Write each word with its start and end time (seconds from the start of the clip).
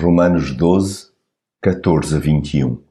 Romanos 0.00 0.52
12, 0.52 1.10
14 1.60 2.16
a 2.16 2.18
21 2.18 2.82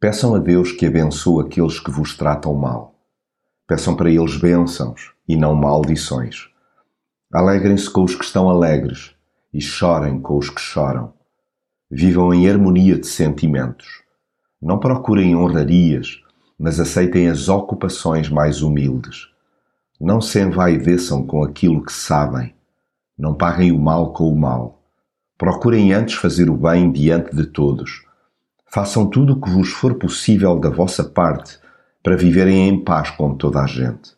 Peçam 0.00 0.34
a 0.34 0.40
Deus 0.40 0.72
que 0.72 0.86
abençoe 0.86 1.44
aqueles 1.44 1.78
que 1.78 1.88
vos 1.88 2.16
tratam 2.16 2.52
mal. 2.52 2.98
Peçam 3.64 3.94
para 3.94 4.10
eles 4.10 4.36
bênçãos 4.36 5.12
e 5.28 5.36
não 5.36 5.54
maldições. 5.54 6.48
Alegrem-se 7.32 7.88
com 7.88 8.02
os 8.02 8.16
que 8.16 8.24
estão 8.24 8.50
alegres 8.50 9.14
e 9.52 9.60
chorem 9.60 10.20
com 10.20 10.36
os 10.36 10.50
que 10.50 10.60
choram. 10.60 11.12
Vivam 11.88 12.34
em 12.34 12.50
harmonia 12.50 12.98
de 12.98 13.06
sentimentos. 13.06 14.02
Não 14.60 14.80
procurem 14.80 15.36
honrarias, 15.36 16.20
mas 16.58 16.80
aceitem 16.80 17.28
as 17.28 17.48
ocupações 17.48 18.28
mais 18.28 18.62
humildes. 18.62 19.28
Não 20.00 20.20
se 20.20 20.40
envaideçam 20.40 21.24
com 21.24 21.44
aquilo 21.44 21.84
que 21.84 21.92
sabem. 21.92 22.52
Não 23.16 23.32
paguem 23.32 23.70
o 23.70 23.78
mal 23.78 24.12
com 24.12 24.28
o 24.28 24.36
mal 24.36 24.80
Procurem 25.36 25.92
antes 25.92 26.14
fazer 26.14 26.48
o 26.48 26.56
bem 26.56 26.92
diante 26.92 27.34
de 27.34 27.46
todos. 27.46 28.04
Façam 28.72 29.06
tudo 29.08 29.32
o 29.32 29.40
que 29.40 29.50
vos 29.50 29.70
for 29.70 29.94
possível 29.94 30.58
da 30.60 30.70
vossa 30.70 31.02
parte 31.02 31.58
para 32.02 32.16
viverem 32.16 32.68
em 32.68 32.84
paz 32.84 33.10
com 33.10 33.34
toda 33.34 33.60
a 33.60 33.66
gente. 33.66 34.12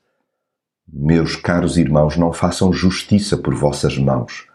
Meus 0.86 1.34
caros 1.34 1.78
irmãos, 1.78 2.16
não 2.16 2.32
façam 2.32 2.72
justiça 2.72 3.36
por 3.36 3.54
vossas 3.54 3.96
mãos. 3.96 4.46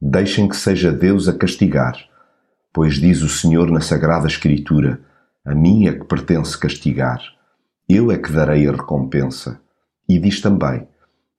Deixem 0.00 0.48
que 0.48 0.56
seja 0.56 0.90
Deus 0.90 1.28
a 1.28 1.36
castigar, 1.36 1.98
pois 2.72 2.94
diz 2.94 3.22
o 3.22 3.28
Senhor 3.28 3.70
na 3.70 3.80
Sagrada 3.80 4.26
Escritura: 4.26 5.00
A 5.44 5.54
mim 5.54 5.86
é 5.86 5.92
que 5.92 6.04
pertence 6.04 6.58
castigar. 6.58 7.20
Eu 7.88 8.10
é 8.10 8.18
que 8.18 8.32
darei 8.32 8.66
a 8.66 8.72
recompensa. 8.72 9.60
E 10.08 10.18
diz 10.18 10.40
também: 10.40 10.88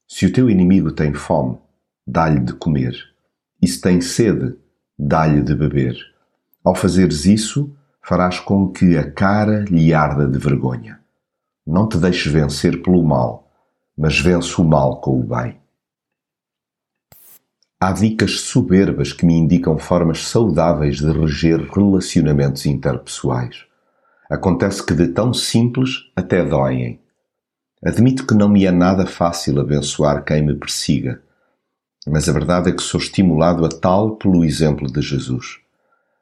Se 0.07 0.25
o 0.25 0.31
teu 0.31 0.49
inimigo 0.49 0.91
tem 0.91 1.13
fome, 1.13 1.57
dá-lhe 2.05 2.39
de 2.39 2.53
comer. 2.53 2.95
E 3.61 3.67
se 3.67 3.81
tem 3.81 4.01
sede, 4.01 4.55
dá-lhe 4.97 5.41
de 5.41 5.53
beber. 5.53 5.95
Ao 6.63 6.73
fazeres 6.73 7.25
isso, 7.25 7.71
farás 8.01 8.39
com 8.39 8.69
que 8.71 8.97
a 8.97 9.11
cara 9.11 9.63
lhe 9.69 9.93
arda 9.93 10.27
de 10.27 10.39
vergonha. 10.39 10.99
Não 11.65 11.87
te 11.87 11.97
deixes 11.97 12.31
vencer 12.31 12.81
pelo 12.81 13.03
mal, 13.03 13.51
mas 13.97 14.19
vence 14.19 14.59
o 14.59 14.63
mal 14.63 15.01
com 15.01 15.19
o 15.19 15.23
bem. 15.23 15.57
Há 17.79 17.91
dicas 17.91 18.39
soberbas 18.39 19.13
que 19.13 19.25
me 19.25 19.35
indicam 19.35 19.77
formas 19.77 20.27
saudáveis 20.27 20.97
de 20.97 21.11
reger 21.11 21.61
relacionamentos 21.69 22.65
interpessoais. 22.65 23.65
Acontece 24.29 24.83
que 24.83 24.95
de 24.95 25.09
tão 25.09 25.33
simples 25.33 26.11
até 26.15 26.43
doem. 26.43 26.99
Admito 27.85 28.25
que 28.25 28.33
não 28.33 28.49
me 28.49 28.65
é 28.65 28.71
nada 28.71 29.05
fácil 29.05 29.59
abençoar 29.59 30.23
quem 30.23 30.43
me 30.43 30.55
persiga 30.55 31.21
mas 32.09 32.29
a 32.29 32.31
verdade 32.31 32.69
é 32.69 32.71
que 32.71 32.81
sou 32.81 32.99
estimulado 32.99 33.65
a 33.65 33.69
tal 33.69 34.15
pelo 34.15 34.45
exemplo 34.45 34.91
de 34.91 35.01
Jesus. 35.01 35.59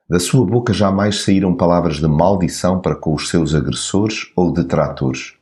Da 0.10 0.20
sua 0.20 0.46
boca 0.46 0.74
jamais 0.74 1.24
saíram 1.24 1.56
palavras 1.56 1.98
de 1.98 2.08
maldição 2.08 2.80
para 2.80 2.96
com 2.96 3.14
os 3.14 3.30
seus 3.30 3.54
agressores 3.54 4.32
ou 4.36 4.52
detratores. 4.52 5.34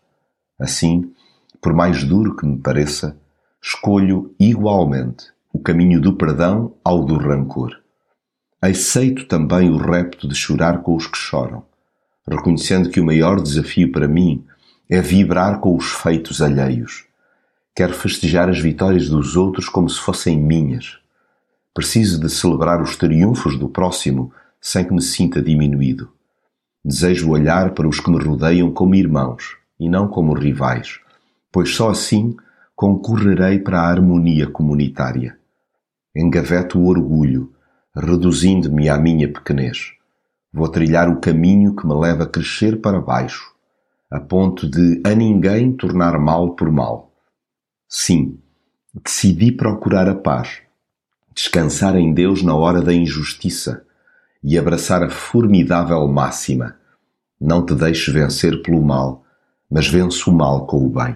Assim, 0.60 1.12
por 1.62 1.74
mais 1.74 2.04
duro 2.04 2.36
que 2.36 2.46
me 2.46 2.58
pareça, 2.58 3.18
escolho 3.62 4.34
igualmente 4.40 5.28
o 5.54 5.60
caminho 5.60 6.02
do 6.02 6.14
perdão 6.14 6.74
ao 6.84 7.04
do 7.04 7.18
rancor. 7.18 7.80
Aceito 8.62 9.28
também 9.28 9.70
o 9.70 9.78
repto 9.78 10.28
de 10.28 10.36
chorar 10.36 10.82
com 10.82 10.96
os 10.96 11.08
que 11.08 11.18
choram, 11.18 11.64
reconhecendo 12.30 12.90
que 12.90 13.00
o 13.00 13.06
maior 13.06 13.42
desafio 13.42 13.92
para 13.92 14.08
mim 14.08 14.44
é 14.90 15.02
vibrar 15.02 15.60
com 15.60 15.76
os 15.76 15.92
feitos 15.92 16.42
alheios 16.42 17.06
Quero 17.76 17.94
festejar 17.96 18.50
as 18.50 18.60
vitórias 18.60 19.10
dos 19.10 19.36
outros 19.36 19.68
como 19.68 19.90
se 19.90 20.00
fossem 20.00 20.40
minhas. 20.40 21.00
Preciso 21.74 22.20
de 22.20 22.30
celebrar 22.30 22.80
os 22.80 22.96
triunfos 22.96 23.58
do 23.58 23.68
próximo 23.68 24.32
sem 24.62 24.86
que 24.86 24.94
me 24.94 25.02
sinta 25.02 25.42
diminuído. 25.42 26.12
Desejo 26.86 27.32
olhar 27.32 27.72
para 27.72 27.88
os 27.88 28.00
que 28.00 28.12
me 28.12 28.24
rodeiam 28.24 28.72
como 28.72 28.94
irmãos 28.94 29.58
e 29.80 29.90
não 29.90 30.08
como 30.08 30.34
rivais, 30.34 31.00
pois 31.52 31.74
só 31.74 31.90
assim 31.90 32.36
concorrerei 32.76 33.58
para 33.58 33.80
a 33.80 33.88
harmonia 33.88 34.46
comunitária. 34.46 35.36
Engaveto 36.16 36.78
o 36.78 36.86
orgulho, 36.86 37.52
reduzindo-me 37.96 38.88
à 38.88 39.00
minha 39.00 39.28
pequenez. 39.28 39.94
Vou 40.54 40.68
trilhar 40.68 41.10
o 41.10 41.20
caminho 41.20 41.76
que 41.76 41.88
me 41.88 41.96
leva 41.96 42.26
a 42.26 42.30
crescer 42.30 42.80
para 42.80 43.02
baixo, 43.02 43.52
a 44.12 44.20
ponto 44.20 44.70
de 44.70 45.02
a 45.04 45.16
ninguém 45.16 45.72
tornar 45.72 46.20
mal 46.20 46.52
por 46.52 46.72
mal 46.72 47.13
Sim, 47.96 48.40
decidi 49.06 49.52
procurar 49.52 50.10
a 50.10 50.16
paz, 50.16 50.62
descansar 51.32 51.96
em 51.96 52.12
Deus 52.12 52.42
na 52.42 52.56
hora 52.56 52.82
da 52.82 52.92
injustiça 52.92 53.86
e 54.44 54.58
abraçar 54.58 55.04
a 55.04 55.12
formidável 55.12 56.08
máxima: 56.08 56.76
não 57.40 57.64
te 57.64 57.76
deixes 57.76 58.12
vencer 58.12 58.64
pelo 58.64 58.82
mal, 58.82 59.24
mas 59.70 59.88
vence 59.88 60.28
o 60.28 60.34
mal 60.34 60.66
com 60.66 60.84
o 60.84 60.90
bem. 60.90 61.16